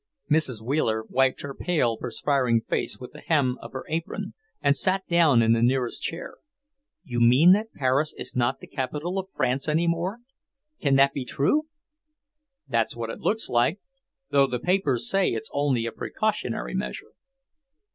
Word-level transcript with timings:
Mrs. 0.31 0.63
Wheeler 0.63 1.03
wiped 1.09 1.41
her 1.41 1.53
pale, 1.53 1.95
perspiring 1.95 2.61
face 2.61 2.97
with 2.99 3.11
the 3.11 3.21
hem 3.21 3.59
of 3.61 3.71
her 3.73 3.85
apron 3.87 4.33
and 4.59 4.75
sat 4.75 5.07
down 5.07 5.43
in 5.43 5.53
the 5.53 5.61
nearest 5.61 6.01
chair. 6.01 6.37
"You 7.03 7.19
mean 7.21 7.51
that 7.51 7.71
Paris 7.73 8.11
is 8.17 8.35
not 8.35 8.59
the 8.61 8.65
capital 8.65 9.19
of 9.19 9.29
France 9.29 9.67
any 9.67 9.85
more? 9.85 10.17
Can 10.81 10.95
that 10.95 11.13
be 11.13 11.23
true?" 11.23 11.67
"That's 12.67 12.95
what 12.95 13.11
it 13.11 13.19
looks 13.19 13.47
like. 13.47 13.79
Though 14.31 14.47
the 14.47 14.57
papers 14.57 15.07
say 15.07 15.29
it's 15.29 15.51
only 15.53 15.85
a 15.85 15.91
precautionary 15.91 16.73
measure." 16.73 17.11